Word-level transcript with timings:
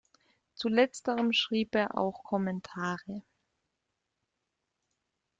Zu 0.55 0.67
letzterem 0.67 1.31
schrieb 1.31 1.75
er 1.75 1.95
auch 1.95 2.23
Kommentare. 2.23 3.21